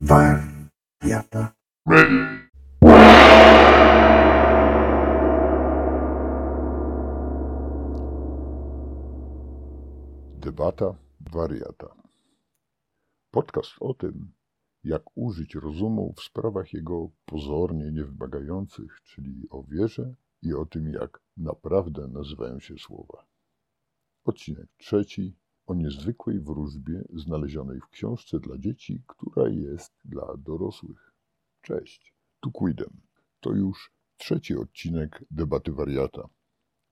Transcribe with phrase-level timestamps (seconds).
[0.09, 1.43] wariata.
[10.39, 10.95] Debata
[11.35, 11.89] wariata.
[13.31, 14.35] Podcast o tym,
[14.85, 21.23] jak użyć rozumu w sprawach jego pozornie niewymagających, czyli o wierze i o tym, jak
[21.37, 23.27] naprawdę nazywają się słowa.
[24.25, 31.15] Odcinek trzeci o niezwykłej wróżbie znalezionej w książce dla dzieci, która jest dla dorosłych.
[31.63, 33.01] Cześć, tu Quidem.
[33.41, 36.29] To już trzeci odcinek debaty wariata.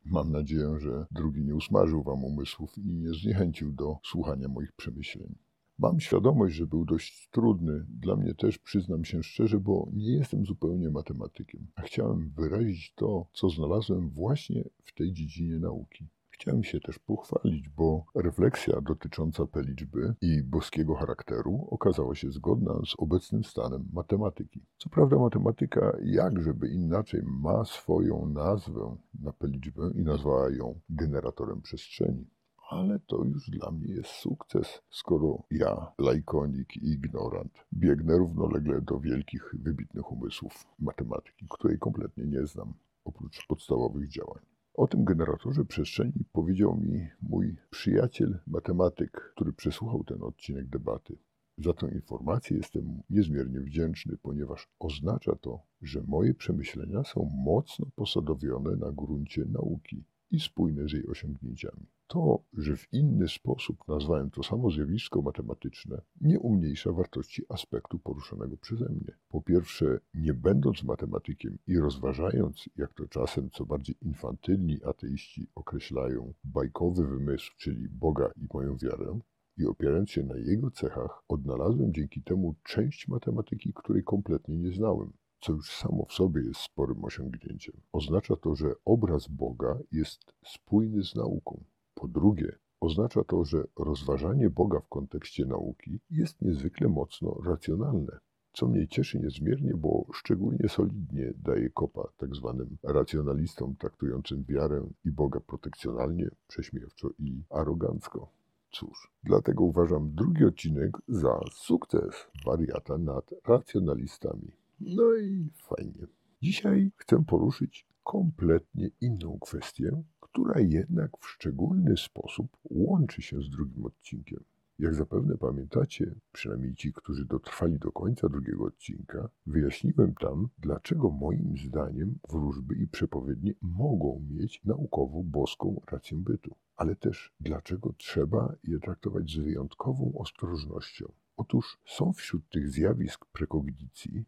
[0.05, 5.34] Mam nadzieję, że drugi nie usmażył wam umysłów i nie zniechęcił do słuchania moich przemyśleń.
[5.78, 7.86] Mam świadomość, że był dość trudny.
[7.88, 13.27] Dla mnie też przyznam się szczerze, bo nie jestem zupełnie matematykiem, a chciałem wyrazić to,
[13.33, 16.08] co znalazłem właśnie w tej dziedzinie nauki.
[16.30, 22.75] Chciałem się też pochwalić, bo refleksja dotycząca P liczby i boskiego charakteru okazała się zgodna
[22.86, 24.64] z obecnym stanem matematyki.
[24.78, 31.62] Co prawda matematyka, jakżeby inaczej, ma swoją nazwę na P liczbę i nazwała ją generatorem
[31.62, 32.27] przestrzeni.
[32.69, 39.00] Ale to już dla mnie jest sukces, skoro ja, lajkonik i ignorant, biegnę równolegle do
[39.00, 44.42] wielkich, wybitnych umysłów matematyki, której kompletnie nie znam, oprócz podstawowych działań.
[44.75, 51.19] O tym generatorze przestrzeni powiedział mi mój przyjaciel, matematyk, który przesłuchał ten odcinek debaty.
[51.58, 58.77] Za tę informację jestem niezmiernie wdzięczny, ponieważ oznacza to, że moje przemyślenia są mocno posadowione
[58.77, 61.86] na gruncie nauki i spójne z jej osiągnięciami.
[62.09, 68.56] To, że w inny sposób nazwałem to samo zjawisko matematyczne, nie umniejsza wartości aspektu poruszonego
[68.56, 69.17] przeze mnie.
[69.28, 76.34] Po pierwsze, nie będąc matematykiem i rozważając, jak to czasem co bardziej infantylni ateiści określają,
[76.44, 79.19] bajkowy wymysł, czyli Boga i moją wiarę,
[79.59, 85.12] i opierając się na jego cechach, odnalazłem dzięki temu część matematyki, której kompletnie nie znałem
[85.41, 87.81] co już samo w sobie jest sporym osiągnięciem.
[87.93, 91.65] Oznacza to, że obraz Boga jest spójny z nauką.
[92.00, 98.19] Po drugie, oznacza to, że rozważanie Boga w kontekście nauki jest niezwykle mocno racjonalne.
[98.53, 105.10] Co mnie cieszy niezmiernie, bo szczególnie solidnie daje kopa tak zwanym racjonalistom traktującym wiarę i
[105.10, 108.32] Boga protekcjonalnie, prześmiewczo i arogancko.
[108.70, 114.53] Cóż, dlatego uważam drugi odcinek za sukces wariata nad racjonalistami.
[114.81, 116.06] No i fajnie.
[116.42, 123.86] Dzisiaj chcę poruszyć kompletnie inną kwestię, która jednak w szczególny sposób łączy się z drugim
[123.86, 124.44] odcinkiem.
[124.78, 131.54] Jak zapewne pamiętacie, przynajmniej ci, którzy dotrwali do końca drugiego odcinka, wyjaśniłem tam, dlaczego moim
[131.66, 138.78] zdaniem wróżby i przepowiednie mogą mieć naukową boską rację bytu, ale też dlaczego trzeba je
[138.78, 141.12] traktować z wyjątkową ostrożnością.
[141.36, 144.25] Otóż są wśród tych zjawisk prekognicji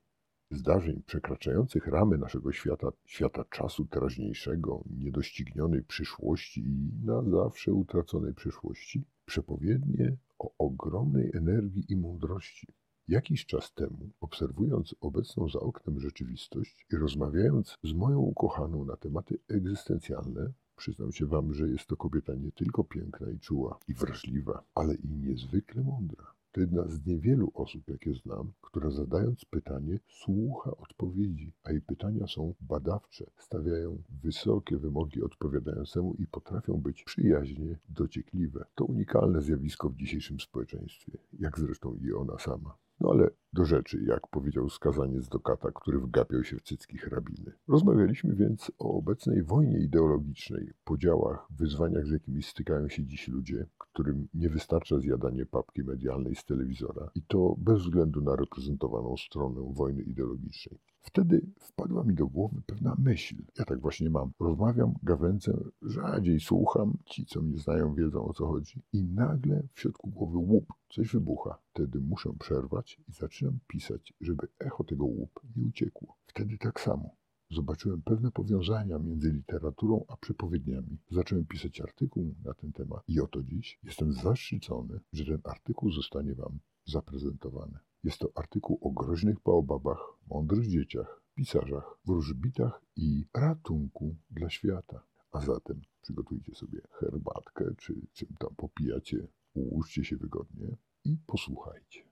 [0.51, 9.05] zdarzeń przekraczających ramy naszego świata, świata czasu teraźniejszego, niedoścignionej przyszłości i na zawsze utraconej przeszłości,
[9.25, 12.67] przepowiednie o ogromnej energii i mądrości.
[13.09, 19.39] Jakiś czas temu, obserwując obecną za oknem rzeczywistość i rozmawiając z moją ukochaną na tematy
[19.49, 24.63] egzystencjalne, przyznam się wam, że jest to kobieta nie tylko piękna i czuła i wrażliwa,
[24.75, 26.40] ale i niezwykle mądra.
[26.53, 32.27] To jedna z niewielu osób, jakie znam, która zadając pytanie, słucha odpowiedzi, a jej pytania
[32.27, 38.65] są badawcze, stawiają wysokie wymogi odpowiadającemu i potrafią być przyjaźnie dociekliwe.
[38.75, 42.77] To unikalne zjawisko w dzisiejszym społeczeństwie, jak zresztą i ona sama.
[43.01, 47.53] No ale do rzeczy, jak powiedział skazaniec do kata, który wgapiał się w cycki hrabiny.
[47.69, 54.29] Rozmawialiśmy więc o obecnej wojnie ideologicznej, podziałach, wyzwaniach, z jakimi stykają się dziś ludzie, którym
[54.35, 60.03] nie wystarcza zjadanie papki medialnej z telewizora i to bez względu na reprezentowaną stronę wojny
[60.03, 60.79] ideologicznej.
[61.03, 63.35] Wtedy wpadła mi do głowy pewna myśl.
[63.59, 64.33] Ja tak właśnie mam.
[64.41, 65.53] Rozmawiam, gawędzę,
[65.83, 66.97] rzadziej słucham.
[67.05, 68.83] Ci, co mnie znają, wiedzą o co chodzi.
[68.93, 71.59] I nagle w środku głowy łup, coś wybucha.
[71.71, 76.17] Wtedy muszę przerwać i zaczynam pisać, żeby echo tego łup nie uciekło.
[76.27, 77.17] Wtedy tak samo.
[77.51, 80.99] Zobaczyłem pewne powiązania między literaturą a przepowiedniami.
[81.11, 86.35] Zacząłem pisać artykuł na ten temat i oto dziś jestem zaszczycony, że ten artykuł zostanie
[86.35, 87.79] Wam zaprezentowany.
[88.05, 89.99] Jest to artykuł o groźnych baobabach,
[90.31, 95.03] mądrych dzieciach, pisarzach, wróżbitach i ratunku dla świata.
[95.33, 102.10] A zatem przygotujcie sobie herbatkę, czy czym tam popijacie, ułóżcie się wygodnie i posłuchajcie.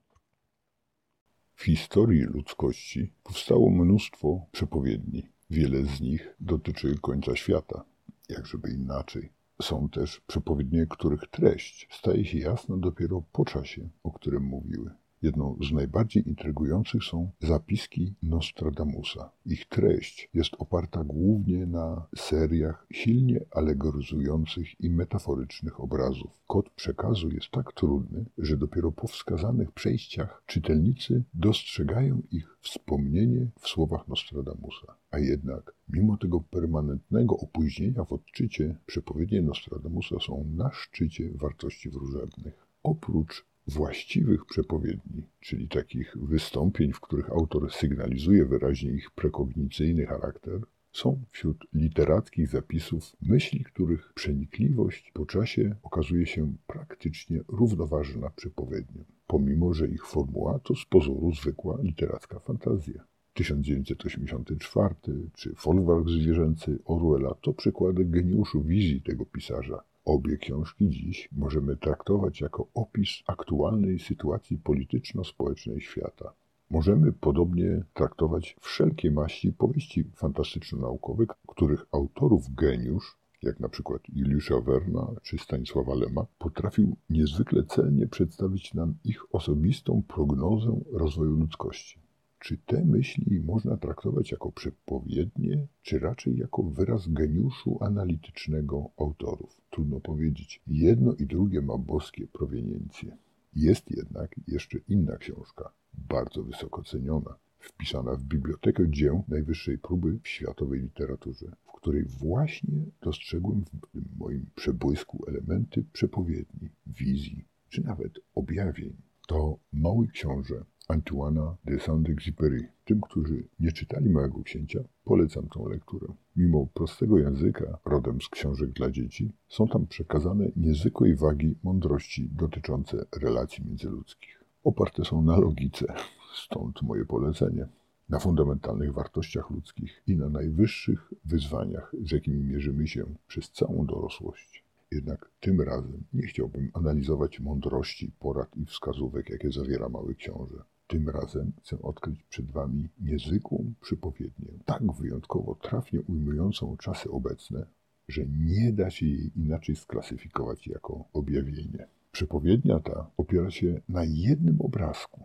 [1.58, 5.22] W historii ludzkości powstało mnóstwo przepowiedni.
[5.50, 7.84] Wiele z nich dotyczy końca świata,
[8.28, 9.32] jakżeby inaczej.
[9.62, 14.90] Są też przepowiednie, których treść staje się jasna dopiero po czasie, o którym mówiły.
[15.22, 19.30] Jedną z najbardziej intrygujących są zapiski Nostradamusa.
[19.46, 26.30] Ich treść jest oparta głównie na seriach silnie alegoryzujących i metaforycznych obrazów.
[26.46, 33.68] Kod przekazu jest tak trudny, że dopiero po wskazanych przejściach czytelnicy dostrzegają ich wspomnienie w
[33.68, 34.94] słowach Nostradamusa.
[35.10, 42.66] A jednak, mimo tego permanentnego opóźnienia w odczycie, przepowiednie Nostradamusa są na szczycie wartości wróżebnych.
[42.82, 50.60] Oprócz właściwych przepowiedni, czyli takich wystąpień, w których autor sygnalizuje wyraźnie ich prekognicyjny charakter,
[50.92, 59.72] są wśród literackich zapisów myśli, których przenikliwość po czasie okazuje się praktycznie równoważna przepowiedniom, pomimo
[59.72, 63.04] że ich formuła to z pozoru zwykła literacka fantazja.
[63.34, 64.94] 1984
[65.34, 72.40] czy Folwark zwierzęcy Orwella to przykłady geniuszu wizji tego pisarza, Obie książki dziś możemy traktować
[72.40, 76.32] jako opis aktualnej sytuacji polityczno-społecznej świata.
[76.70, 85.14] Możemy podobnie traktować wszelkie maści powieści fantastyczno-naukowe, których autorów geniusz, jak na przykład Juliusza Werna
[85.22, 92.07] czy Stanisława Lema, potrafił niezwykle celnie przedstawić nam ich osobistą prognozę rozwoju ludzkości.
[92.38, 99.60] Czy te myśli można traktować jako przepowiednie, czy raczej jako wyraz geniuszu analitycznego autorów?
[99.70, 100.62] Trudno powiedzieć.
[100.66, 103.16] Jedno i drugie ma boskie proweniencje.
[103.54, 110.28] Jest jednak jeszcze inna książka, bardzo wysoko ceniona, wpisana w bibliotekę dzieł najwyższej próby w
[110.28, 118.20] światowej literaturze, w której właśnie dostrzegłem w tym moim przebłysku elementy przepowiedni, wizji, czy nawet
[118.34, 118.96] objawień.
[119.28, 122.68] To Mały Książę Antoana de Saint-Exupéry.
[122.84, 126.06] Tym, którzy nie czytali Małego Księcia, polecam tą lekturę.
[126.36, 133.06] Mimo prostego języka, rodem z książek dla dzieci, są tam przekazane niezwykłej wagi mądrości dotyczące
[133.22, 134.44] relacji międzyludzkich.
[134.64, 135.86] Oparte są na logice,
[136.34, 137.68] stąd moje polecenie,
[138.08, 144.64] na fundamentalnych wartościach ludzkich i na najwyższych wyzwaniach, z jakimi mierzymy się przez całą dorosłość.
[144.92, 150.62] Jednak tym razem nie chciałbym analizować mądrości, porad i wskazówek, jakie zawiera Mały Książę.
[150.88, 157.66] Tym razem chcę odkryć przed Wami niezwykłą przypowiednię, tak wyjątkowo trafnie ujmującą czasy obecne,
[158.08, 161.86] że nie da się jej inaczej sklasyfikować jako objawienie.
[162.12, 165.24] Przepowiednia ta opiera się na jednym obrazku.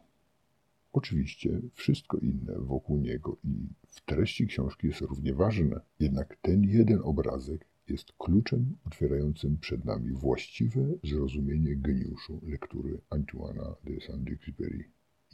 [0.94, 7.00] Oczywiście wszystko inne wokół niego i w treści książki jest równie ważne, jednak ten jeden
[7.04, 14.84] obrazek jest kluczem otwierającym przed nami właściwe zrozumienie geniuszu lektury Antoana de Saint-Exupéry.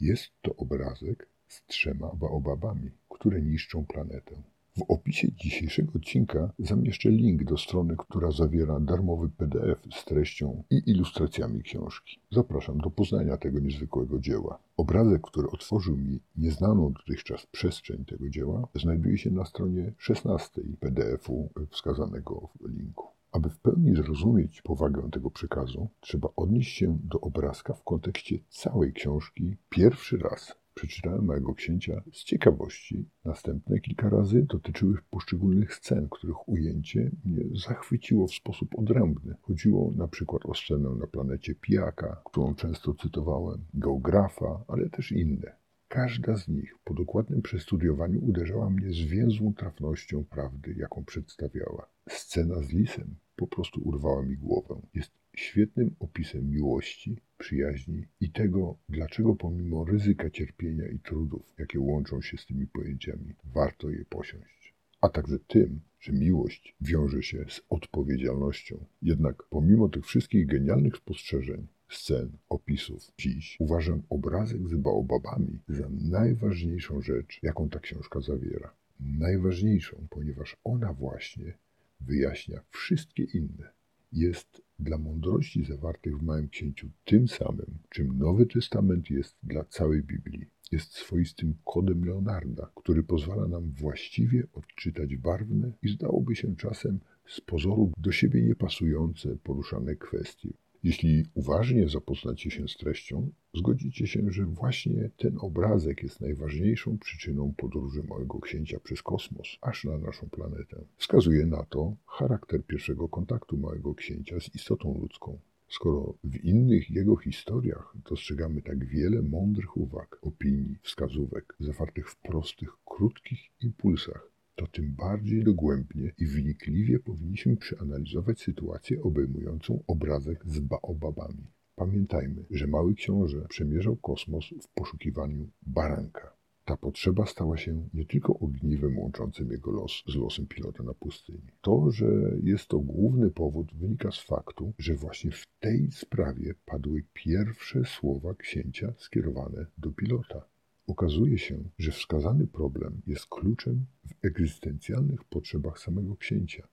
[0.00, 4.42] Jest to obrazek z trzema baobabami, które niszczą planetę.
[4.76, 10.82] W opisie dzisiejszego odcinka zamieszczę link do strony, która zawiera darmowy PDF z treścią i
[10.90, 12.20] ilustracjami książki.
[12.32, 14.58] Zapraszam do poznania tego niezwykłego dzieła.
[14.76, 21.48] Obrazek, który otworzył mi nieznaną dotychczas przestrzeń tego dzieła, znajduje się na stronie 16 PDF-u
[21.70, 23.19] wskazanego w linku.
[23.32, 28.92] Aby w pełni zrozumieć powagę tego przekazu, trzeba odnieść się do obrazka w kontekście całej
[28.92, 30.60] książki pierwszy raz.
[30.74, 33.08] Przeczytałem mojego księcia z ciekawości.
[33.24, 39.34] Następne kilka razy dotyczyły poszczególnych scen, których ujęcie mnie zachwyciło w sposób odrębny.
[39.42, 45.59] Chodziło na przykład o scenę na planecie Pijaka, którą często cytowałem, geografa, ale też inne.
[45.90, 51.90] Każda z nich po dokładnym przestudiowaniu uderzała mnie zwięzłą trafnością prawdy, jaką przedstawiała.
[52.08, 54.80] Scena z lisem po prostu urwała mi głowę.
[54.94, 62.20] Jest świetnym opisem miłości, przyjaźni i tego, dlaczego pomimo ryzyka cierpienia i trudów, jakie łączą
[62.22, 64.74] się z tymi pojęciami, warto je posiąść.
[65.00, 68.84] A także tym, że miłość wiąże się z odpowiedzialnością.
[69.02, 77.00] Jednak pomimo tych wszystkich genialnych spostrzeżeń, scen, opisów, dziś uważam obrazek z baobabami za najważniejszą
[77.00, 78.74] rzecz, jaką ta książka zawiera.
[79.00, 81.58] Najważniejszą, ponieważ ona właśnie
[82.00, 83.70] wyjaśnia wszystkie inne.
[84.12, 90.02] Jest dla mądrości zawartych w Małym Księciu tym samym, czym Nowy Testament jest dla całej
[90.02, 90.46] Biblii.
[90.72, 97.40] Jest swoistym kodem Leonarda, który pozwala nam właściwie odczytać barwne i zdałoby się czasem z
[97.40, 100.48] pozoru do siebie niepasujące poruszane kwestie.
[100.82, 107.54] Jeśli uważnie zapoznacie się z treścią, zgodzicie się, że właśnie ten obrazek jest najważniejszą przyczyną
[107.56, 110.84] podróży Małego Księcia przez kosmos, aż na naszą planetę.
[110.96, 115.38] Wskazuje na to charakter pierwszego kontaktu Małego Księcia z istotą ludzką.
[115.68, 122.70] Skoro w innych jego historiach dostrzegamy tak wiele mądrych uwag, opinii, wskazówek, zawartych w prostych,
[122.84, 124.29] krótkich impulsach,
[124.60, 131.46] to tym bardziej dogłębnie i wnikliwie powinniśmy przeanalizować sytuację obejmującą obrazek z baobabami.
[131.74, 136.36] Pamiętajmy, że mały książę przemierzał kosmos w poszukiwaniu baranka.
[136.64, 141.48] Ta potrzeba stała się nie tylko ogniwem łączącym jego los z losem pilota na pustyni.
[141.60, 142.06] To, że
[142.42, 148.34] jest to główny powód, wynika z faktu, że właśnie w tej sprawie padły pierwsze słowa
[148.34, 150.49] księcia skierowane do pilota.
[150.90, 156.68] Okazuje się, że wskazany problem jest kluczem w egzystencjalnych potrzebach samego księcia.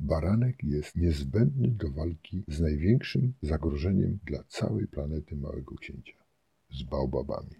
[0.00, 6.24] Baranek jest niezbędny do walki z największym zagrożeniem dla całej planety Małego Księcia
[6.70, 7.56] z baobabami.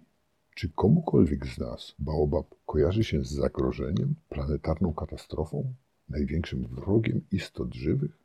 [0.55, 5.73] Czy komukolwiek z nas baobab kojarzy się z zagrożeniem, planetarną katastrofą,
[6.09, 8.17] największym wrogiem istot żywych?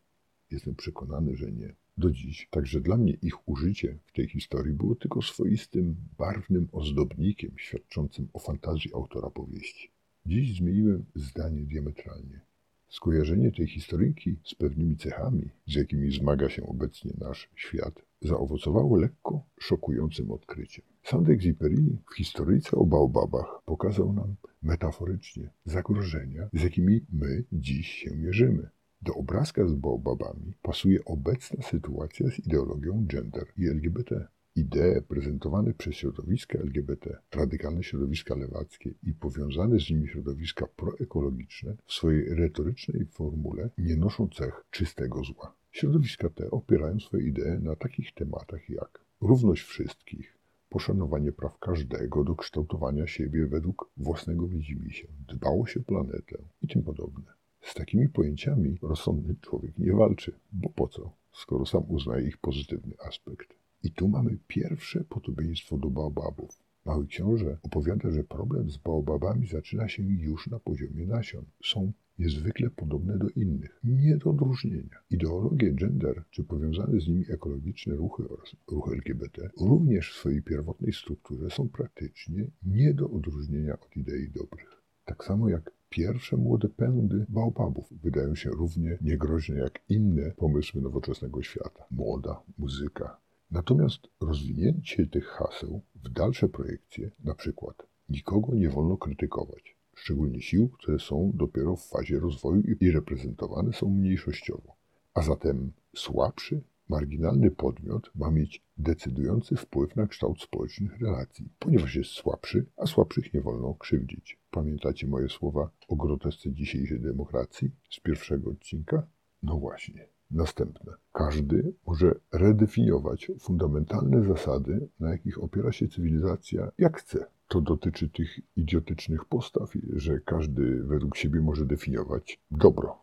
[0.51, 1.75] Jestem przekonany, że nie.
[1.99, 7.51] Do dziś, także dla mnie ich użycie w tej historii było tylko swoistym, barwnym ozdobnikiem
[7.57, 9.91] świadczącym o fantazji autora powieści.
[10.27, 12.41] Dziś zmieniłem zdanie diametralnie.
[12.89, 19.45] Skojarzenie tej historyjki z pewnymi cechami, z jakimi zmaga się obecnie nasz świat, zaowocowało lekko
[19.61, 20.85] szokującym odkryciem.
[21.03, 28.69] Saint-Exupéry w historyjce o baobabach pokazał nam metaforycznie zagrożenia, z jakimi my dziś się mierzymy.
[29.03, 34.27] Do obrazka z baobabami pasuje obecna sytuacja z ideologią gender i LGBT.
[34.57, 41.93] Idee prezentowane przez środowiska LGBT, radykalne środowiska lewackie i powiązane z nimi środowiska proekologiczne w
[41.93, 45.55] swojej retorycznej formule nie noszą cech czystego zła.
[45.71, 50.37] Środowiska te opierają swoje idee na takich tematach jak równość wszystkich,
[50.69, 57.38] poszanowanie praw każdego do kształtowania siebie według własnego widzimisię, dbałość o planetę i tym podobne.
[57.61, 62.95] Z takimi pojęciami rozsądny człowiek nie walczy, bo po co, skoro sam uznaje ich pozytywny
[63.09, 63.55] aspekt.
[63.83, 66.63] I tu mamy pierwsze podobieństwo do baobabów.
[66.85, 71.45] Mały książę opowiada, że problem z baobabami zaczyna się już na poziomie nasion.
[71.65, 75.03] Są niezwykle podobne do innych, nie do odróżnienia.
[75.11, 80.93] Ideologie gender, czy powiązane z nimi ekologiczne ruchy oraz ruchy LGBT, również w swojej pierwotnej
[80.93, 84.83] strukturze są praktycznie nie do odróżnienia od idei dobrych.
[85.05, 91.43] Tak samo jak pierwsze młode pędy baobabów wydają się równie niegroźne jak inne pomysły nowoczesnego
[91.43, 91.85] świata.
[91.91, 93.21] Moda, muzyka.
[93.51, 100.69] Natomiast rozwinięcie tych haseł w dalsze projekcje, na przykład nikogo nie wolno krytykować, szczególnie sił,
[100.69, 104.77] które są dopiero w fazie rozwoju i reprezentowane są mniejszościowo.
[105.15, 112.11] A zatem słabszy, marginalny podmiot ma mieć decydujący wpływ na kształt społecznych relacji, ponieważ jest
[112.11, 114.39] słabszy, a słabszych nie wolno krzywdzić.
[114.51, 119.07] Pamiętacie moje słowa o grotesce dzisiejszej demokracji z pierwszego odcinka?
[119.43, 120.09] No właśnie.
[120.31, 120.93] Następne.
[121.13, 127.27] Każdy może redefiniować fundamentalne zasady, na jakich opiera się cywilizacja, jak chce.
[127.49, 132.99] To dotyczy tych idiotycznych postaw, że każdy według siebie może definiować dobro.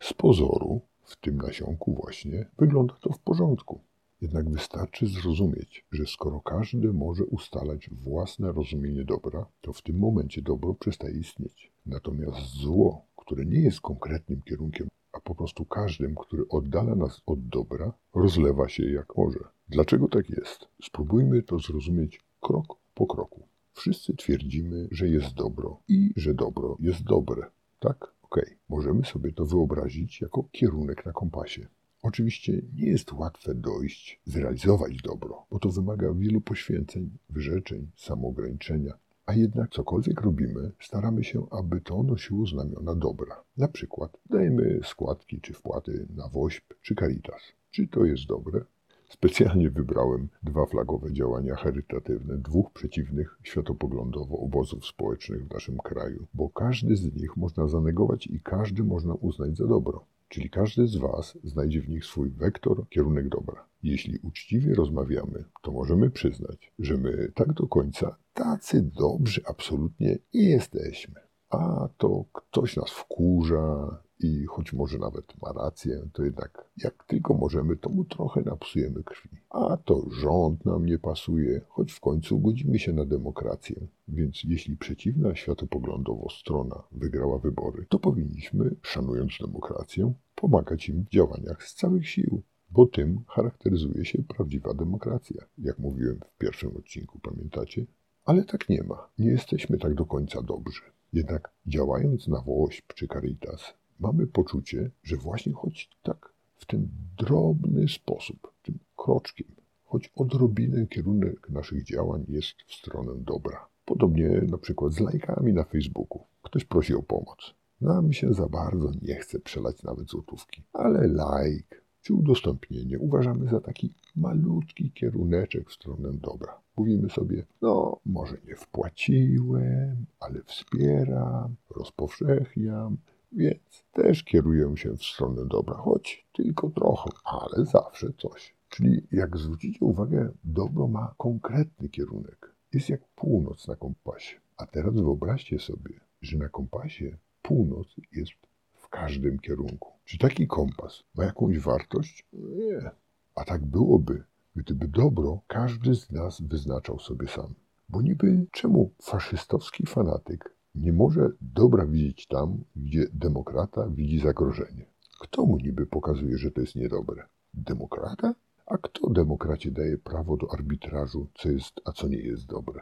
[0.00, 3.80] Z pozoru, w tym nasionku właśnie, wygląda to w porządku.
[4.20, 10.42] Jednak wystarczy zrozumieć, że skoro każdy może ustalać własne rozumienie dobra, to w tym momencie
[10.42, 11.72] dobro przestaje istnieć.
[11.86, 17.48] Natomiast zło, które nie jest konkretnym kierunkiem, a po prostu każdym, który oddala nas od
[17.48, 19.40] dobra, rozlewa się jak może.
[19.68, 20.68] Dlaczego tak jest?
[20.82, 23.42] Spróbujmy to zrozumieć krok po kroku.
[23.72, 27.46] Wszyscy twierdzimy, że jest dobro i że dobro jest dobre.
[27.80, 28.14] Tak?
[28.30, 28.56] Okay.
[28.68, 31.66] Możemy sobie to wyobrazić jako kierunek na kompasie.
[32.02, 38.92] Oczywiście nie jest łatwe dojść, zrealizować dobro, bo to wymaga wielu poświęceń, wyrzeczeń, samoograniczenia.
[39.26, 43.44] A jednak cokolwiek robimy, staramy się, aby to nosiło znamiona dobra.
[43.56, 47.42] Na przykład dajemy składki czy wpłaty na WOŚP czy Caritas.
[47.70, 48.64] Czy to jest dobre?
[49.08, 56.50] Specjalnie wybrałem dwa flagowe działania charytatywne dwóch przeciwnych światopoglądowo obozów społecznych w naszym kraju, bo
[56.50, 60.04] każdy z nich można zanegować i każdy można uznać za dobro.
[60.28, 63.66] Czyli każdy z Was znajdzie w nich swój wektor, kierunek dobra.
[63.82, 70.50] Jeśli uczciwie rozmawiamy, to możemy przyznać, że my tak do końca tacy dobrzy absolutnie nie
[70.50, 71.14] jesteśmy.
[71.50, 77.34] A to ktoś nas wkurza, i choć może nawet ma rację, to jednak jak tylko
[77.34, 79.28] możemy, to mu trochę napsujemy krwi.
[79.50, 83.86] A to rząd nam nie pasuje, choć w końcu godzimy się na demokrację.
[84.08, 91.64] Więc jeśli przeciwna światopoglądowo strona wygrała wybory, to powinniśmy, szanując demokrację, pomagać im w działaniach
[91.64, 97.86] z całych sił, bo tym charakteryzuje się prawdziwa demokracja, jak mówiłem w pierwszym odcinku, pamiętacie?
[98.24, 99.08] Ale tak nie ma.
[99.18, 100.82] Nie jesteśmy tak do końca dobrzy.
[101.12, 106.88] Jednak działając na WOŚP czy Caritas, mamy poczucie, że właśnie choć tak w ten
[107.18, 109.46] drobny sposób, tym kroczkiem,
[109.84, 113.66] choć odrobinę kierunek naszych działań jest w stronę dobra.
[113.84, 116.22] Podobnie na przykład z lajkami na Facebooku.
[116.42, 117.54] Ktoś prosi o pomoc.
[117.80, 121.76] Nam się za bardzo nie chce przelać nawet złotówki, ale like
[122.06, 126.60] czy udostępnienie uważamy za taki malutki kieruneczek w stronę dobra.
[126.76, 132.96] Mówimy sobie, no może nie wpłaciłem, ale wspieram, rozpowszechniam,
[133.36, 138.54] więc też kieruję się w stronę dobra, choć tylko trochę, ale zawsze coś.
[138.68, 142.54] Czyli jak zwrócicie uwagę, dobro ma konkretny kierunek.
[142.74, 144.40] Jest jak północ na kompasie.
[144.56, 148.32] A teraz wyobraźcie sobie, że na kompasie północ jest
[148.74, 149.92] w każdym kierunku.
[150.04, 152.24] Czy taki kompas ma jakąś wartość?
[152.32, 152.90] Nie.
[153.34, 154.24] A tak byłoby,
[154.56, 157.54] gdyby dobro każdy z nas wyznaczał sobie sam.
[157.88, 164.86] Bo niby czemu faszystowski fanatyk nie może dobra widzieć tam, gdzie demokrata widzi zagrożenie?
[165.20, 167.26] Kto mu niby pokazuje, że to jest niedobre?
[167.54, 168.34] Demokrata?
[168.66, 172.80] A kto demokracie daje prawo do arbitrażu, co jest, a co nie jest dobre?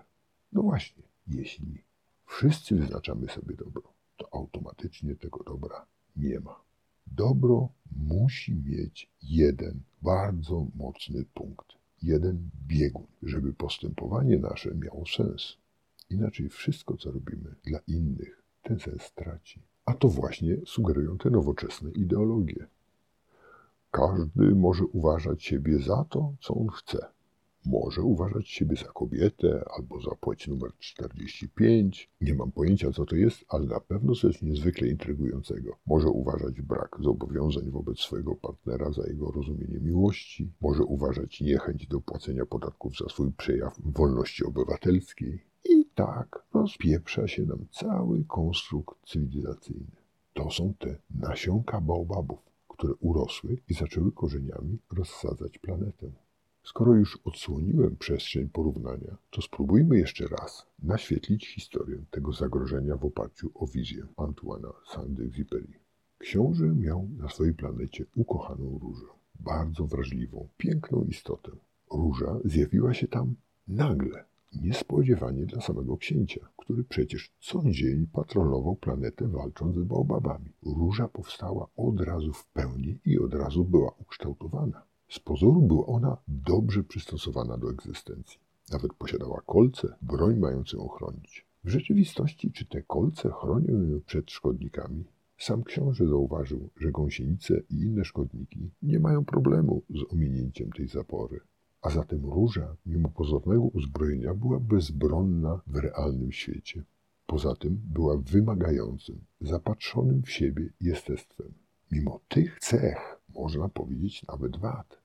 [0.52, 1.82] No właśnie, jeśli
[2.26, 3.82] wszyscy wyznaczamy sobie dobro,
[4.16, 5.86] to automatycznie tego dobra
[6.16, 6.60] nie ma.
[7.06, 11.66] Dobro musi mieć jeden bardzo mocny punkt,
[12.02, 15.56] jeden biegun, żeby postępowanie nasze miało sens.
[16.11, 19.62] Inaczej wszystko, co robimy dla innych, ten sens traci.
[19.87, 22.66] A to właśnie sugerują te nowoczesne ideologie.
[23.90, 27.14] Każdy może uważać siebie za to, co on chce.
[27.66, 32.11] Może uważać siebie za kobietę albo za płeć numer 45.
[32.20, 35.76] Nie mam pojęcia, co to jest, ale na pewno coś niezwykle intrygującego.
[35.87, 40.52] Może uważać brak zobowiązań wobec swojego partnera za jego rozumienie miłości.
[40.61, 45.53] Może uważać niechęć do płacenia podatków za swój przejaw wolności obywatelskiej.
[45.94, 49.96] Tak rozpieprza się nam cały konstrukt cywilizacyjny.
[50.32, 56.10] To są te nasionka baobabów, które urosły i zaczęły korzeniami rozsadzać planetę.
[56.62, 63.50] Skoro już odsłoniłem przestrzeń porównania, to spróbujmy jeszcze raz naświetlić historię tego zagrożenia w oparciu
[63.54, 65.73] o wizję Antoana Saint-Exupéry.
[66.19, 69.06] Książę miał na swojej planecie ukochaną różę,
[69.40, 71.50] bardzo wrażliwą, piękną istotę.
[71.90, 73.34] Róża zjawiła się tam
[73.69, 74.25] nagle,
[74.62, 80.52] niespodziewanie dla samego księcia, który przecież co dzień patrolował planetę walcząc z baobabami.
[80.62, 84.82] Róża powstała od razu w pełni i od razu była ukształtowana.
[85.08, 88.38] Z pozoru była ona dobrze przystosowana do egzystencji.
[88.73, 91.47] Nawet posiadała kolce, broń mającą ją chronić.
[91.64, 95.04] W rzeczywistości, czy te kolce chronią ją przed szkodnikami?
[95.38, 101.40] Sam książę zauważył, że gąsienice i inne szkodniki nie mają problemu z ominięciem tej zapory.
[101.84, 106.82] A zatem róża, mimo pozornego uzbrojenia, była bezbronna w realnym świecie.
[107.26, 111.52] Poza tym była wymagającym, zapatrzonym w siebie jestestwem.
[111.92, 114.99] Mimo tych cech, można powiedzieć nawet wad,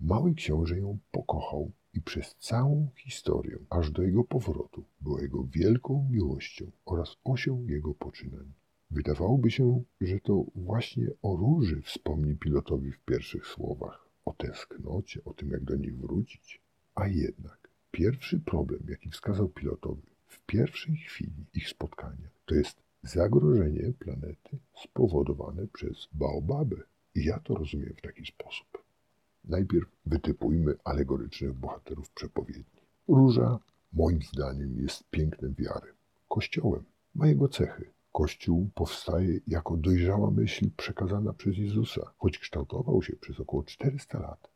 [0.00, 6.08] mały książę ją pokochał i przez całą historię, aż do jego powrotu, była jego wielką
[6.10, 8.52] miłością oraz osią jego poczynań.
[8.90, 15.34] Wydawałoby się, że to właśnie o róży wspomni pilotowi w pierwszych słowach, o tęsknocie, o
[15.34, 16.60] tym, jak do niej wrócić.
[16.94, 23.92] A jednak pierwszy problem, jaki wskazał pilotowi w pierwszej chwili ich spotkania, to jest zagrożenie
[23.98, 26.76] planety spowodowane przez baobabę.
[27.14, 28.84] I ja to rozumiem w taki sposób.
[29.44, 32.82] Najpierw wytypujmy alegorycznych bohaterów przepowiedni.
[33.08, 33.58] Róża,
[33.92, 35.92] moim zdaniem, jest pięknem wiary,
[36.28, 36.84] kościołem.
[37.14, 37.90] Ma jego cechy.
[38.12, 42.12] Kościół powstaje jako dojrzała myśl przekazana przez Jezusa.
[42.18, 44.50] Choć kształtował się przez około 400 lat,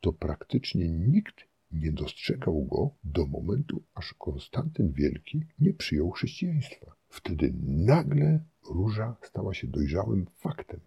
[0.00, 6.94] to praktycznie nikt nie dostrzegał go do momentu, aż Konstantyn Wielki nie przyjął chrześcijaństwa.
[7.08, 10.80] Wtedy nagle róża stała się dojrzałym faktem.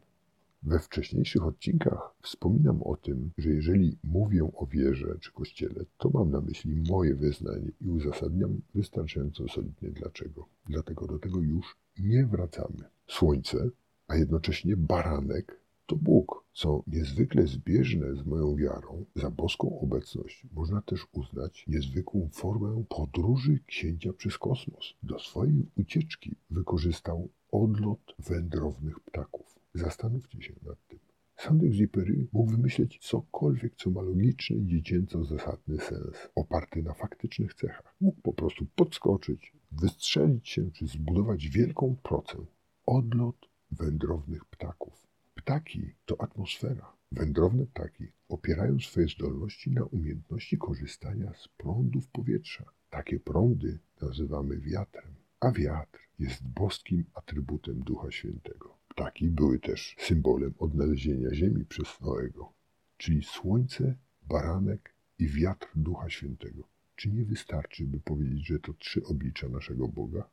[0.63, 6.31] We wcześniejszych odcinkach wspominam o tym, że jeżeli mówię o wierze czy kościele, to mam
[6.31, 10.47] na myśli moje wyznanie i uzasadniam wystarczająco solidnie dlaczego.
[10.69, 12.83] Dlatego do tego już nie wracamy.
[13.07, 13.69] Słońce,
[14.07, 20.81] a jednocześnie baranek to Bóg, co niezwykle zbieżne z moją wiarą, za boską obecność można
[20.81, 24.93] też uznać niezwykłą formę podróży księcia przez kosmos.
[25.03, 29.60] Do swojej ucieczki wykorzystał odlot wędrownych ptaków.
[29.73, 30.99] Zastanówcie się nad tym.
[31.35, 37.95] Saint-Exupéry mógł wymyśleć cokolwiek, co ma logiczny, dziecięco zasadny sens, oparty na faktycznych cechach.
[38.01, 42.45] Mógł po prostu podskoczyć, wystrzelić się, czy zbudować wielką procę.
[42.85, 45.07] Odlot wędrownych ptaków.
[45.35, 46.93] Ptaki to atmosfera.
[47.11, 52.65] Wędrowne ptaki opierają swoje zdolności na umiejętności korzystania z prądów powietrza.
[52.89, 58.80] Takie prądy nazywamy wiatrem, a wiatr jest boskim atrybutem Ducha Świętego.
[58.91, 62.53] Ptaki były też symbolem odnalezienia ziemi przez Noego,
[62.97, 66.63] czyli słońce, baranek i wiatr Ducha Świętego.
[66.95, 70.29] Czy nie wystarczy, by powiedzieć, że to trzy oblicza naszego Boga?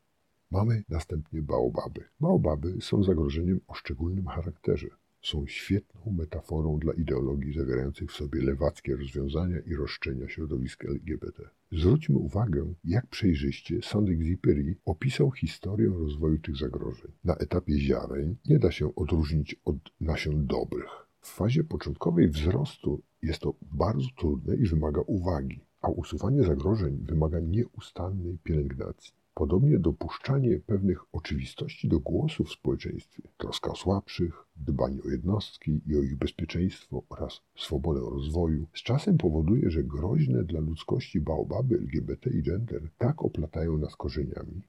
[0.51, 2.05] Mamy następnie baobaby.
[2.21, 4.89] Baobaby są zagrożeniem o szczególnym charakterze.
[5.23, 11.43] Są świetną metaforą dla ideologii zawierających w sobie lewackie rozwiązania i roszczenia środowisk LGBT.
[11.73, 17.13] Zwróćmy uwagę, jak przejrzyście Saint-Exupéry opisał historię rozwoju tych zagrożeń.
[17.25, 21.09] Na etapie ziaren nie da się odróżnić od nasion dobrych.
[21.21, 27.41] W fazie początkowej wzrostu jest to bardzo trudne i wymaga uwagi, a usuwanie zagrożeń wymaga
[27.41, 29.18] nieustannej pielęgnacji.
[29.39, 35.97] Podobnie dopuszczanie pewnych oczywistości do głosu w społeczeństwie, troska o słabszych, dbanie o jednostki i
[35.97, 42.31] o ich bezpieczeństwo oraz swobodę rozwoju, z czasem powoduje, że groźne dla ludzkości baobaby LGBT
[42.31, 44.63] i gender tak oplatają nas korzeniami,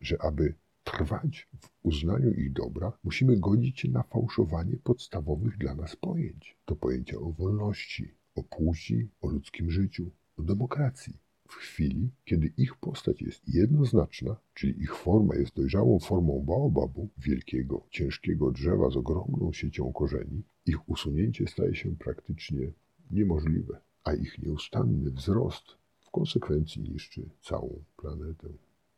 [0.00, 5.96] że aby trwać w uznaniu ich dobra, musimy godzić się na fałszowanie podstawowych dla nas
[5.96, 6.56] pojęć.
[6.64, 11.25] To pojęcia o wolności, o płci, o ludzkim życiu, o demokracji.
[11.48, 17.86] W chwili, kiedy ich postać jest jednoznaczna, czyli ich forma jest dojrzałą formą baobabu, wielkiego,
[17.90, 22.72] ciężkiego drzewa z ogromną siecią korzeni, ich usunięcie staje się praktycznie
[23.10, 25.64] niemożliwe, a ich nieustanny wzrost
[26.00, 28.48] w konsekwencji niszczy całą planetę.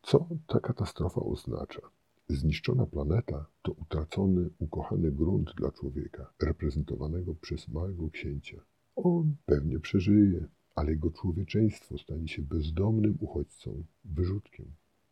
[0.03, 1.81] Co ta katastrofa oznacza?
[2.29, 8.61] Zniszczona planeta to utracony, ukochany grunt dla człowieka, reprezentowanego przez małego księcia.
[8.97, 14.67] On pewnie przeżyje, ale jego człowieczeństwo stanie się bezdomnym uchodźcą, wyrzutkiem.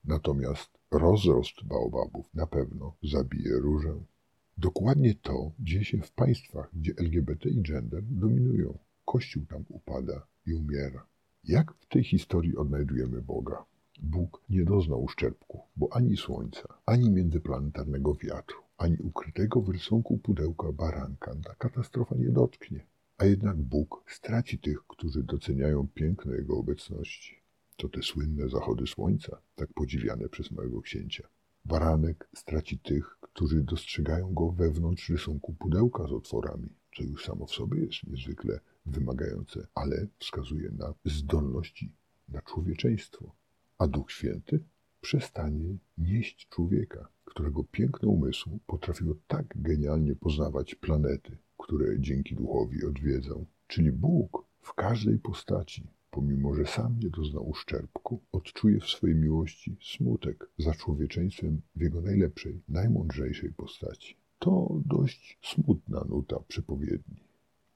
[0.05, 3.95] Natomiast rozrost baobabów na pewno zabije różę.
[4.59, 8.79] Dokładnie to dzieje się w państwach, gdzie LGBT i gender dominują.
[9.05, 11.07] Kościół tam upada i umiera.
[11.45, 13.65] Jak w tej historii odnajdujemy Boga?
[14.03, 20.73] Bóg nie doznał uszczerbku, bo ani słońca, ani międzyplanetarnego wiatru, ani ukrytego w rysunku pudełka
[20.73, 22.87] baranka ta katastrofa nie dotknie.
[23.19, 27.37] A jednak Bóg straci tych, którzy doceniają piękno Jego obecności.
[27.77, 31.29] To te słynne zachody słońca, tak podziwiane przez małego księcia.
[31.65, 37.51] Baranek straci tych, którzy dostrzegają go wewnątrz rysunku pudełka z otworami, co już samo w
[37.51, 41.93] sobie jest niezwykle wymagające, ale wskazuje na zdolności,
[42.29, 43.35] na człowieczeństwo.
[43.79, 44.65] A Duch Święty
[45.01, 53.47] przestanie nieść człowieka, którego piękne umysłu potrafiło tak genialnie poznawać planety, które dzięki duchowi odwiedzał.
[53.67, 59.77] Czyli Bóg w każdej postaci, pomimo że sam nie doznał uszczerbku, odczuje w swojej miłości
[59.83, 64.17] smutek za człowieczeństwem w jego najlepszej, najmądrzejszej postaci.
[64.39, 67.21] To dość smutna nuta przepowiedni.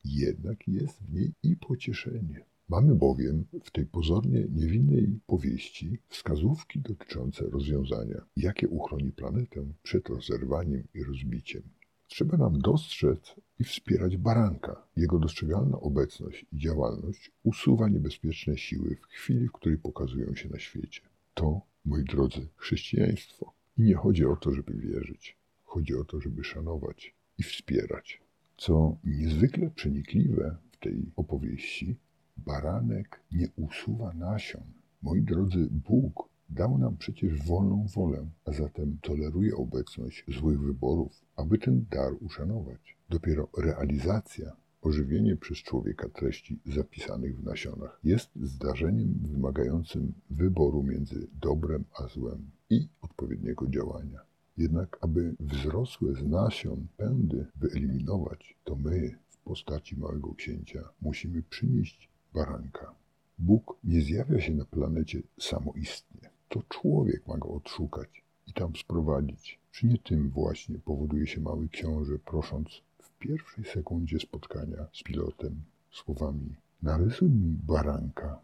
[0.04, 2.44] Jednak jest w niej i pocieszenie.
[2.68, 10.88] Mamy bowiem w tej pozornie niewinnej powieści wskazówki dotyczące rozwiązania, jakie uchroni planetę przed rozerwaniem
[10.94, 11.62] i rozbiciem.
[12.08, 14.82] Trzeba nam dostrzec i wspierać baranka.
[14.96, 20.58] Jego dostrzegalna obecność i działalność usuwa niebezpieczne siły w chwili, w której pokazują się na
[20.58, 21.00] świecie.
[21.34, 23.52] To, moi drodzy, chrześcijaństwo.
[23.78, 25.36] I nie chodzi o to, żeby wierzyć.
[25.64, 28.20] Chodzi o to, żeby szanować i wspierać.
[28.56, 31.96] Co niezwykle przenikliwe w tej opowieści,
[32.36, 34.64] baranek nie usuwa nasion.
[35.02, 41.58] Moi drodzy, Bóg dał nam przecież wolną wolę, a zatem toleruje obecność złych wyborów, aby
[41.58, 42.99] ten dar uszanować.
[43.10, 51.84] Dopiero realizacja, ożywienie przez człowieka treści zapisanych w nasionach jest zdarzeniem wymagającym wyboru między dobrem
[51.98, 54.20] a złem i odpowiedniego działania.
[54.56, 62.08] Jednak, aby wzrosłe z nasion pędy wyeliminować, to my w postaci małego księcia musimy przynieść
[62.34, 62.94] baranka.
[63.38, 66.30] Bóg nie zjawia się na planecie samoistnie.
[66.48, 69.58] To człowiek ma go odszukać i tam sprowadzić.
[69.72, 72.82] Czy nie tym właśnie powoduje się mały książę, prosząc
[73.20, 78.40] pierwszej sekundzie spotkania z pilotem słowami narysuj mi baranka.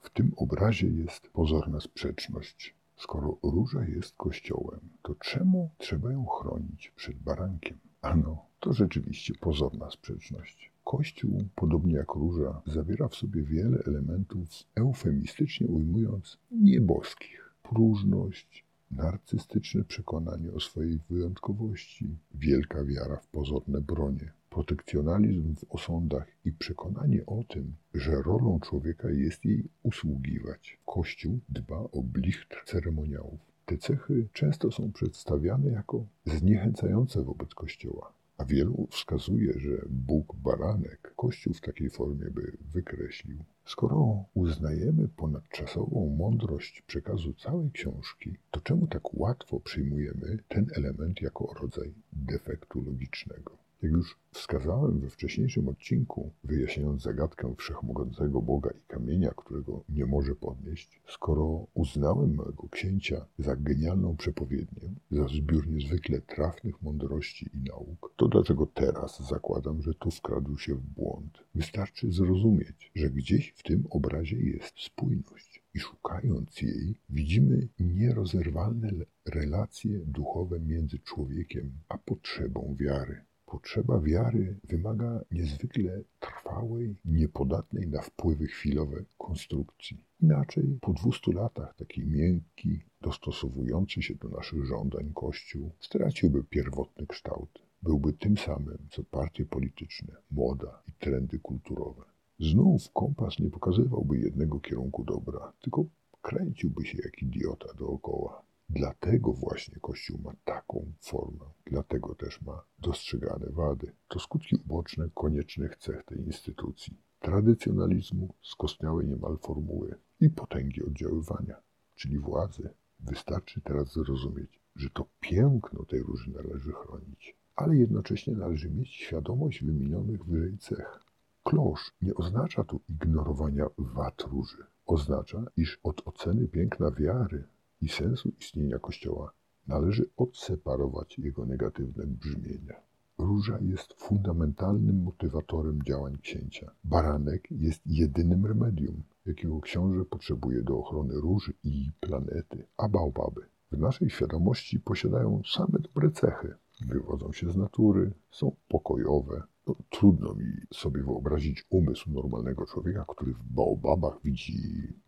[0.00, 2.74] W tym obrazie jest pozorna sprzeczność.
[2.96, 7.78] Skoro róża jest kościołem, to czemu trzeba ją chronić przed barankiem?
[8.02, 10.70] Ano, to rzeczywiście pozorna sprzeczność.
[10.84, 17.54] Kościół, podobnie jak róża, zawiera w sobie wiele elementów, eufemistycznie ujmując, nieboskich.
[17.62, 26.52] Próżność, narcystyczne przekonanie o swojej wyjątkowości, wielka wiara w pozorne bronie, protekcjonalizm w osądach i
[26.52, 30.78] przekonanie o tym, że rolą człowieka jest jej usługiwać.
[30.86, 33.40] Kościół dba o blichtr ceremoniałów.
[33.66, 41.12] Te cechy często są przedstawiane jako zniechęcające wobec Kościoła, a wielu wskazuje, że Bóg baranek
[41.16, 43.38] Kościół w takiej formie by wykreślił.
[43.64, 51.54] Skoro uznajemy ponadczasową mądrość przekazu całej książki, to czemu tak łatwo przyjmujemy ten element jako
[51.60, 53.63] rodzaj defektu logicznego?
[53.84, 60.34] Jak już wskazałem we wcześniejszym odcinku, wyjaśniając zagadkę wszechmogącego Boga i kamienia, którego nie może
[60.34, 68.12] podnieść, skoro uznałem małego księcia za genialną przepowiednię, za zbiór niezwykle trafnych mądrości i nauk,
[68.16, 71.44] to dlaczego teraz zakładam, że tu wkradł się w błąd?
[71.54, 78.90] Wystarczy zrozumieć, że gdzieś w tym obrazie jest spójność i szukając jej, widzimy nierozerwalne
[79.24, 83.24] relacje duchowe między człowiekiem a potrzebą wiary.
[83.46, 90.04] Potrzeba wiary wymaga niezwykle trwałej, niepodatnej na wpływy chwilowe konstrukcji.
[90.20, 97.62] Inaczej po 200 latach taki miękki, dostosowujący się do naszych żądań Kościół straciłby pierwotny kształt.
[97.82, 102.02] Byłby tym samym, co partie polityczne, moda i trendy kulturowe.
[102.40, 105.84] Znów kompas nie pokazywałby jednego kierunku dobra, tylko
[106.22, 108.42] kręciłby się jak idiota dookoła.
[108.68, 113.92] Dlatego właśnie Kościół ma taką formę, dlatego też ma dostrzegane wady.
[114.08, 116.96] To skutki uboczne koniecznych cech tej instytucji.
[117.20, 121.56] Tradycjonalizmu, skostniałej niemal formuły i potęgi oddziaływania,
[121.94, 122.70] czyli władzy.
[123.00, 129.64] Wystarczy teraz zrozumieć, że to piękno tej róży należy chronić, ale jednocześnie należy mieć świadomość
[129.64, 131.00] wymienionych wyżej cech.
[131.42, 134.66] Klosz nie oznacza tu ignorowania wad róży.
[134.86, 137.44] Oznacza, iż od oceny piękna wiary
[137.84, 139.32] i sensu istnienia Kościoła
[139.66, 142.74] należy odseparować jego negatywne brzmienia.
[143.18, 146.70] Róża jest fundamentalnym motywatorem działań księcia.
[146.84, 153.40] Baranek jest jedynym remedium, jakiego książę potrzebuje do ochrony róży i planety, a baobaby
[153.72, 156.54] w naszej świadomości posiadają same dobre cechy.
[156.86, 159.42] Wywodzą się z natury, są pokojowe.
[159.66, 164.58] No, trudno mi sobie wyobrazić umysł normalnego człowieka, który w baobabach widzi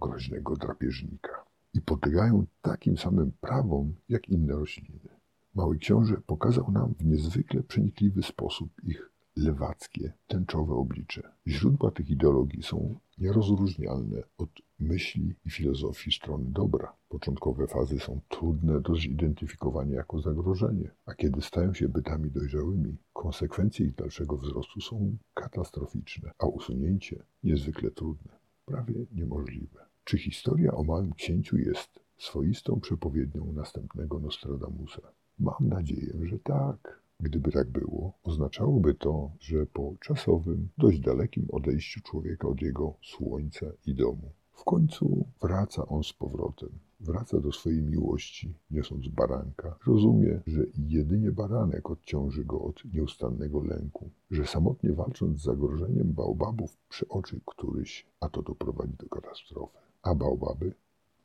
[0.01, 5.09] groźnego drapieżnika i podlegają takim samym prawom jak inne rośliny.
[5.55, 11.23] Mały książę pokazał nam w niezwykle przenikliwy sposób ich lewackie, tęczowe oblicze.
[11.47, 16.97] Źródła tych ideologii są nierozróżnialne od myśli i filozofii strony dobra.
[17.09, 23.87] Początkowe fazy są trudne do zidentyfikowania jako zagrożenie, a kiedy stają się bytami dojrzałymi, konsekwencje
[23.87, 29.86] ich dalszego wzrostu są katastroficzne, a usunięcie niezwykle trudne, prawie niemożliwe.
[30.07, 35.03] Czy historia o małym księciu jest swoistą przepowiednią następnego Nostradamusa?
[35.39, 37.01] Mam nadzieję, że tak.
[37.21, 43.67] Gdyby tak było, oznaczałoby to, że po czasowym, dość dalekim odejściu człowieka od jego słońca
[43.87, 46.71] i domu, w końcu wraca on z powrotem.
[47.01, 49.79] Wraca do swojej miłości, niosąc baranka.
[49.87, 56.77] Rozumie, że jedynie baranek odciąży go od nieustannego lęku, że samotnie walcząc z zagrożeniem baobabów
[56.89, 59.86] przeoczy któryś, a to doprowadzi do katastrofy.
[60.07, 60.75] A baobaby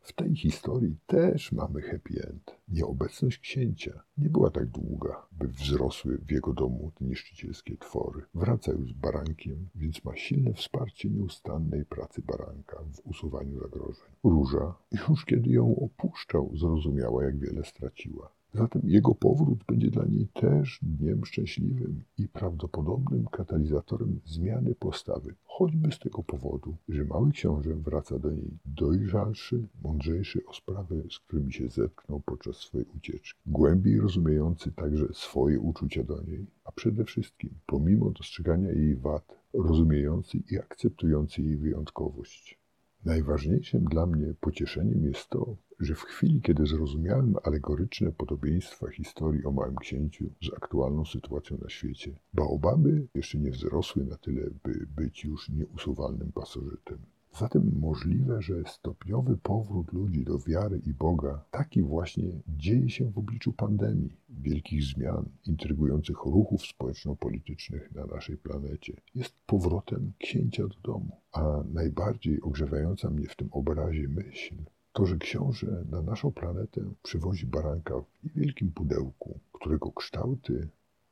[0.01, 2.55] w tej historii też mamy happy end.
[2.67, 8.21] Nieobecność księcia nie była tak długa, by wzrosły w jego domu niszczycielskie twory.
[8.33, 14.11] Wraca już z barankiem, więc ma silne wsparcie nieustannej pracy baranka w usuwaniu zagrożeń.
[14.23, 14.75] Róża,
[15.09, 18.31] już kiedy ją opuszczał, zrozumiała, jak wiele straciła.
[18.53, 25.91] Zatem jego powrót będzie dla niej też dniem szczęśliwym i prawdopodobnym katalizatorem zmiany postawy, choćby
[25.91, 31.53] z tego powodu, że mały książę wraca do niej dojrzalszy, mądrzejszy o sprawy, z którymi
[31.53, 37.49] się zetknął podczas swojej ucieczki, głębiej rozumiejący także swoje uczucia do niej, a przede wszystkim,
[37.65, 42.60] pomimo dostrzegania jej wad, rozumiejący i akceptujący jej wyjątkowość.
[43.05, 49.51] Najważniejszym dla mnie pocieszeniem jest to, że w chwili, kiedy zrozumiałem alegoryczne podobieństwa historii o
[49.51, 55.23] Małym Księciu z aktualną sytuacją na świecie, baobaby jeszcze nie wzrosły na tyle, by być
[55.23, 56.97] już nieusuwalnym pasożytem.
[57.39, 63.17] Zatem możliwe, że stopniowy powrót ludzi do wiary i Boga taki właśnie dzieje się w
[63.17, 69.01] obliczu pandemii, wielkich zmian, intrygujących ruchów społeczno-politycznych na naszej planecie.
[69.15, 71.17] Jest powrotem księcia do domu.
[71.31, 74.55] A najbardziej ogrzewająca mnie w tym obrazie myśl
[74.93, 80.67] to, że książę na naszą planetę przywozi baranka w niewielkim pudełku, którego kształty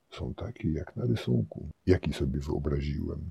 [0.09, 3.29] są takie jak na rysunku, jaki sobie wyobraziłem,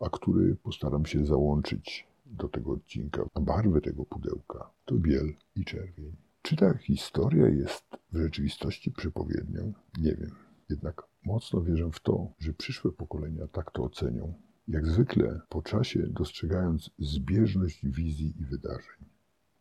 [0.00, 3.22] a który postaram się załączyć do tego odcinka.
[3.40, 6.16] Barwy tego pudełka to biel i czerwień.
[6.42, 9.72] Czy ta historia jest w rzeczywistości przepowiednią?
[9.98, 10.30] Nie wiem.
[10.70, 14.34] Jednak mocno wierzę w to, że przyszłe pokolenia tak to ocenią.
[14.68, 19.04] Jak zwykle po czasie dostrzegając zbieżność wizji i wydarzeń.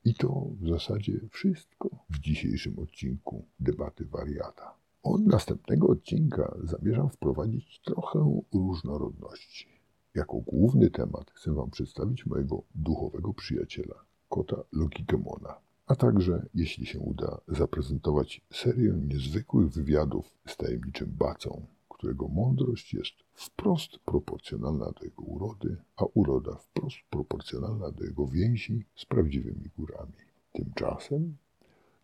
[0.06, 4.76] I to w zasadzie wszystko w dzisiejszym odcinku debaty wariata.
[5.04, 9.79] Od następnego odcinka zamierzam wprowadzić trochę różnorodności.
[10.20, 13.96] Jako główny temat chcę Wam przedstawić mojego duchowego przyjaciela,
[14.30, 15.56] kota Logikemona,
[15.88, 23.14] a także, jeśli się uda, zaprezentować serię niezwykłych wywiadów z tajemniczym Bacą, którego mądrość jest
[23.34, 30.14] wprost proporcjonalna do jego urody, a uroda wprost proporcjonalna do jego więzi z prawdziwymi górami.
[30.54, 31.38] Tymczasem,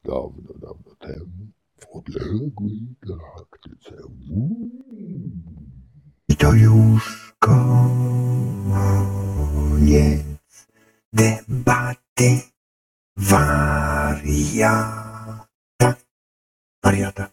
[0.04, 1.48] dawno, dawno temu,
[1.78, 3.96] w odległej galaktyce.
[6.30, 9.06] I to już koniec
[11.14, 12.32] debaty
[13.30, 14.78] wariata.
[16.84, 17.30] Wariata.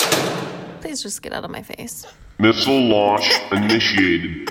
[0.81, 2.07] Please just get out of my face.
[2.39, 4.51] Missile launch initiated.